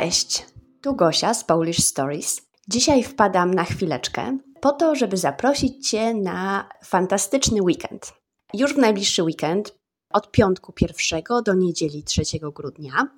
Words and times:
Cześć, 0.00 0.46
tu 0.82 0.94
Gosia 0.94 1.34
z 1.34 1.44
Polish 1.44 1.84
Stories. 1.84 2.42
Dzisiaj 2.68 3.02
wpadam 3.02 3.54
na 3.54 3.64
chwileczkę 3.64 4.38
po 4.60 4.72
to, 4.72 4.94
żeby 4.94 5.16
zaprosić 5.16 5.90
Cię 5.90 6.14
na 6.14 6.68
fantastyczny 6.84 7.62
weekend. 7.62 8.12
Już 8.54 8.74
w 8.74 8.78
najbliższy 8.78 9.22
weekend, 9.22 9.74
od 10.10 10.30
piątku 10.30 10.72
1 10.80 11.22
do 11.44 11.54
niedzieli 11.54 12.02
3 12.02 12.22
grudnia, 12.54 13.08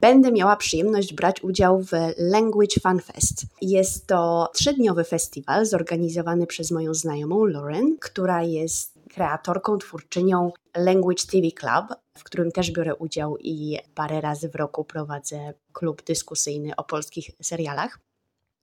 będę 0.00 0.32
miała 0.32 0.56
przyjemność 0.56 1.14
brać 1.14 1.42
udział 1.42 1.82
w 1.82 1.90
Language 2.18 2.80
Fun 2.82 3.00
Fest. 3.00 3.46
Jest 3.62 4.06
to 4.06 4.50
trzydniowy 4.54 5.04
festiwal 5.04 5.66
zorganizowany 5.66 6.46
przez 6.46 6.70
moją 6.70 6.94
znajomą 6.94 7.44
Lauren, 7.44 7.96
która 8.00 8.42
jest 8.42 8.98
kreatorką, 9.14 9.78
twórczynią 9.78 10.50
Language 10.76 11.24
TV 11.32 11.48
Club, 11.50 11.98
w 12.18 12.24
którym 12.24 12.52
też 12.52 12.70
biorę 12.70 12.94
udział 12.94 13.36
i 13.40 13.78
parę 13.94 14.20
razy 14.20 14.48
w 14.48 14.54
roku 14.54 14.84
prowadzę 14.84 15.54
klub 15.72 16.02
dyskusyjny 16.02 16.76
o 16.76 16.84
polskich 16.84 17.30
serialach. 17.42 17.98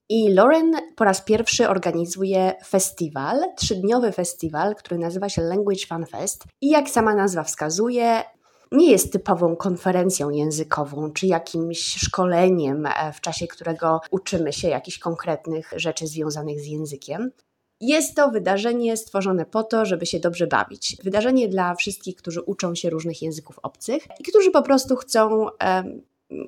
I 0.09 0.33
Lauren 0.33 0.71
po 0.95 1.03
raz 1.03 1.21
pierwszy 1.21 1.69
organizuje 1.69 2.53
festiwal, 2.65 3.39
trzydniowy 3.57 4.11
festiwal, 4.11 4.75
który 4.75 4.97
nazywa 4.97 5.29
się 5.29 5.41
Language 5.41 5.85
Fun 5.87 6.05
Fest. 6.05 6.43
I 6.61 6.69
jak 6.69 6.89
sama 6.89 7.15
nazwa 7.15 7.43
wskazuje, 7.43 8.23
nie 8.71 8.91
jest 8.91 9.13
typową 9.13 9.55
konferencją 9.55 10.29
językową 10.29 11.11
czy 11.11 11.27
jakimś 11.27 11.79
szkoleniem, 11.79 12.85
e, 12.85 13.13
w 13.13 13.21
czasie 13.21 13.47
którego 13.47 14.01
uczymy 14.11 14.53
się 14.53 14.67
jakichś 14.67 14.99
konkretnych 14.99 15.73
rzeczy 15.75 16.07
związanych 16.07 16.59
z 16.61 16.65
językiem. 16.65 17.31
Jest 17.81 18.15
to 18.15 18.31
wydarzenie 18.31 18.97
stworzone 18.97 19.45
po 19.45 19.63
to, 19.63 19.85
żeby 19.85 20.05
się 20.05 20.19
dobrze 20.19 20.47
bawić. 20.47 20.97
Wydarzenie 21.03 21.47
dla 21.47 21.75
wszystkich, 21.75 22.15
którzy 22.15 22.41
uczą 22.41 22.75
się 22.75 22.89
różnych 22.89 23.21
języków 23.21 23.59
obcych 23.63 24.07
i 24.19 24.23
którzy 24.23 24.51
po 24.51 24.61
prostu 24.61 24.95
chcą 24.95 25.47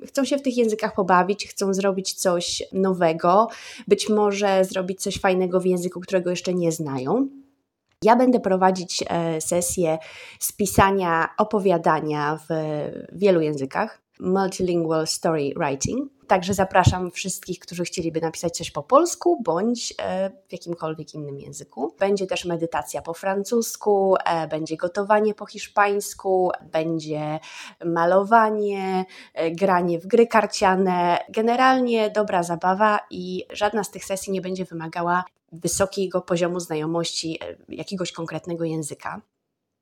chcą 0.06 0.24
się 0.24 0.38
w 0.38 0.42
tych 0.42 0.56
językach 0.56 0.94
pobawić, 0.94 1.48
chcą 1.48 1.74
zrobić 1.74 2.14
coś 2.14 2.62
nowego, 2.72 3.48
być 3.88 4.08
może 4.08 4.64
zrobić 4.64 5.02
coś 5.02 5.18
fajnego 5.18 5.60
w 5.60 5.66
języku, 5.66 6.00
którego 6.00 6.30
jeszcze 6.30 6.54
nie 6.54 6.72
znają. 6.72 7.28
Ja 8.02 8.16
będę 8.16 8.40
prowadzić 8.40 9.04
e, 9.08 9.40
sesję 9.40 9.98
spisania 10.40 11.28
opowiadania 11.38 12.38
w 12.48 12.54
wielu 13.12 13.40
językach, 13.40 14.02
multilingual 14.22 15.06
story 15.06 15.52
writing. 15.56 16.12
Także 16.26 16.54
zapraszam 16.54 17.10
wszystkich, 17.10 17.58
którzy 17.58 17.84
chcieliby 17.84 18.20
napisać 18.20 18.56
coś 18.56 18.70
po 18.70 18.82
polsku 18.82 19.42
bądź 19.42 19.94
e, 20.02 20.30
w 20.48 20.52
jakimkolwiek 20.52 21.14
innym 21.14 21.40
języku. 21.40 21.94
Będzie 21.98 22.26
też 22.26 22.44
medytacja 22.44 23.02
po 23.02 23.14
francusku, 23.14 24.16
e, 24.24 24.48
będzie 24.48 24.76
gotowanie 24.76 25.34
po 25.34 25.46
hiszpańsku, 25.46 26.50
będzie 26.72 27.40
malowanie, 27.84 29.04
e, 29.34 29.50
granie 29.50 29.98
w 29.98 30.06
gry 30.06 30.26
karciane. 30.26 31.18
Generalnie 31.28 32.10
dobra 32.10 32.42
zabawa 32.42 33.00
i 33.10 33.44
żadna 33.50 33.84
z 33.84 33.90
tych 33.90 34.04
sesji 34.04 34.32
nie 34.32 34.40
będzie 34.40 34.64
wymagała 34.64 35.24
wysokiego 35.52 36.20
poziomu 36.20 36.60
znajomości 36.60 37.38
jakiegoś 37.68 38.12
konkretnego 38.12 38.64
języka. 38.64 39.20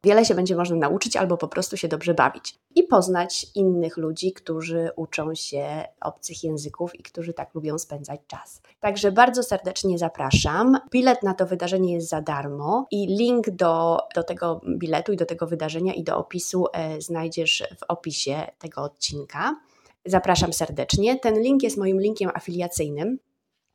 Wiele 0.04 0.24
się 0.24 0.34
będzie 0.34 0.56
można 0.56 0.76
nauczyć 0.76 1.16
albo 1.16 1.36
po 1.36 1.48
prostu 1.48 1.76
się 1.76 1.88
dobrze 1.88 2.14
bawić 2.14 2.59
i 2.74 2.82
poznać 2.82 3.46
innych 3.54 3.96
ludzi, 3.96 4.32
którzy 4.32 4.90
uczą 4.96 5.34
się 5.34 5.84
obcych 6.00 6.44
języków 6.44 7.00
i 7.00 7.02
którzy 7.02 7.32
tak 7.32 7.54
lubią 7.54 7.78
spędzać 7.78 8.20
czas. 8.26 8.62
Także 8.80 9.12
bardzo 9.12 9.42
serdecznie 9.42 9.98
zapraszam. 9.98 10.78
Bilet 10.90 11.22
na 11.22 11.34
to 11.34 11.46
wydarzenie 11.46 11.94
jest 11.94 12.08
za 12.08 12.20
darmo 12.20 12.86
i 12.90 13.06
link 13.06 13.50
do, 13.50 13.98
do 14.14 14.22
tego 14.22 14.60
biletu 14.78 15.12
i 15.12 15.16
do 15.16 15.26
tego 15.26 15.46
wydarzenia 15.46 15.94
i 15.94 16.04
do 16.04 16.16
opisu 16.16 16.66
e, 16.72 17.00
znajdziesz 17.00 17.64
w 17.78 17.82
opisie 17.88 18.46
tego 18.58 18.82
odcinka. 18.82 19.56
Zapraszam 20.04 20.52
serdecznie. 20.52 21.18
Ten 21.18 21.40
link 21.40 21.62
jest 21.62 21.76
moim 21.76 22.00
linkiem 22.00 22.30
afiliacyjnym. 22.34 23.18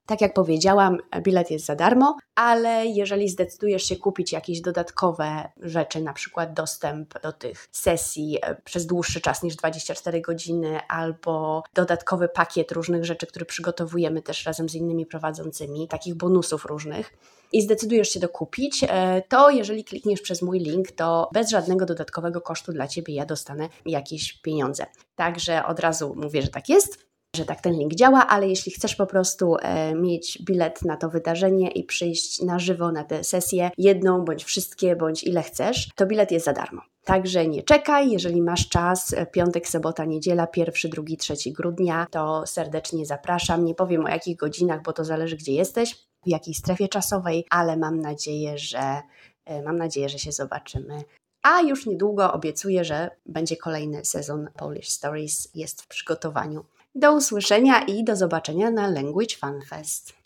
Tak 0.06 0.22
jak 0.22 0.34
powiedziałam, 0.34 0.98
bilet 1.22 1.52
jest 1.52 1.66
za 1.66 1.76
darmo, 1.76 2.18
ale 2.36 2.86
jeżeli 2.86 3.30
zdecydujesz 3.30 3.84
się 3.84 3.96
kupić 3.96 4.32
jakieś 4.32 4.62
dodatkowe 4.62 5.50
rzeczy, 5.60 6.02
na 6.02 6.14
przykład 6.14 6.54
dostęp 6.54 7.22
do 7.22 7.32
tych 7.32 7.68
sesji 7.72 8.38
e, 8.42 8.56
przez 8.56 8.86
dłuższy 8.86 9.22
czas 9.22 9.44
niż 9.44 9.56
24 9.56 10.22
godziny, 10.22 10.80
albo 10.88 11.64
dodatkowy 11.74 12.28
pakiet 12.28 12.72
różnych 12.72 13.06
rzeczy, 13.06 13.28
które 13.28 13.46
przygotowujemy 13.46 14.22
też 14.22 14.46
razem 14.46 14.70
z 14.70 14.76
innymi 14.76 15.06
prowadzącymi, 15.06 15.88
takich 15.88 16.16
bonusów 16.16 16.66
różnych, 16.66 17.14
i 17.52 17.62
zdecydujesz 17.62 18.10
się 18.10 18.20
to 18.20 18.30
kupić, 18.30 18.86
e, 18.88 19.22
to 19.30 19.50
jeżeli 19.50 19.84
klikniesz 19.84 20.22
przez 20.22 20.42
mój 20.42 20.60
link, 20.60 20.92
to 20.92 21.30
bez 21.34 21.50
żadnego 21.50 21.86
dodatkowego 21.86 22.42
kosztu 22.42 22.72
dla 22.72 22.88
Ciebie 22.88 23.14
ja 23.14 23.26
dostanę 23.26 23.70
jakieś 23.86 24.34
pieniądze. 24.34 24.86
Także 25.16 25.66
od 25.66 25.80
razu 25.80 26.14
mówię, 26.16 26.42
że 26.42 26.48
tak 26.48 26.70
jest 26.70 27.06
że 27.36 27.46
tak 27.46 27.62
ten 27.62 27.74
link 27.74 27.94
działa, 27.94 28.28
ale 28.28 28.48
jeśli 28.48 28.72
chcesz 28.72 28.96
po 28.96 29.06
prostu 29.06 29.56
e, 29.62 29.96
mieć 29.96 30.40
bilet 30.42 30.82
na 30.82 30.98
to 30.98 31.10
wydarzenie 31.10 31.72
i 31.72 31.84
przyjść 31.84 32.42
na 32.42 32.60
żywo 32.60 32.92
na 32.92 33.04
tę 33.04 33.24
sesję, 33.24 33.72
jedną 33.78 34.26
bądź 34.26 34.44
wszystkie, 34.44 34.96
bądź 34.96 35.24
ile 35.24 35.44
chcesz, 35.44 35.90
to 35.96 36.06
bilet 36.06 36.32
jest 36.32 36.46
za 36.46 36.54
darmo. 36.54 36.82
Także 37.06 37.48
nie 37.48 37.64
czekaj, 37.64 38.12
jeżeli 38.12 38.42
masz 38.42 38.70
czas, 38.70 39.14
e, 39.14 39.26
piątek, 39.26 39.68
sobota, 39.68 40.06
niedziela, 40.06 40.48
1, 40.56 40.92
2, 40.92 41.04
3 41.20 41.52
grudnia, 41.52 42.08
to 42.12 42.44
serdecznie 42.46 43.06
zapraszam. 43.06 43.66
Nie 43.66 43.76
powiem 43.76 44.06
o 44.06 44.10
jakich 44.10 44.38
godzinach, 44.38 44.82
bo 44.82 44.94
to 44.94 45.06
zależy 45.06 45.38
gdzie 45.38 45.54
jesteś, 45.54 45.96
w 46.26 46.30
jakiej 46.30 46.54
strefie 46.54 46.88
czasowej, 46.88 47.46
ale 47.50 47.78
mam 47.78 48.00
nadzieję, 48.00 48.58
że 48.58 49.02
e, 49.46 49.62
mam 49.62 49.78
nadzieję, 49.78 50.10
że 50.10 50.20
się 50.20 50.32
zobaczymy. 50.32 51.04
A 51.44 51.62
już 51.62 51.86
niedługo 51.86 52.34
obiecuję, 52.34 52.84
że 52.84 53.10
będzie 53.26 53.58
kolejny 53.58 54.06
sezon 54.06 54.48
Polish 54.58 54.90
Stories, 54.90 55.50
jest 55.56 55.82
w 55.82 55.88
przygotowaniu. 55.88 56.66
Do 56.98 57.14
usłyszenia 57.14 57.82
i 57.82 58.04
do 58.04 58.16
zobaczenia 58.16 58.72
na 58.72 58.88
Language 58.88 59.36
Fun 59.36 59.62
Fest. 59.70 60.25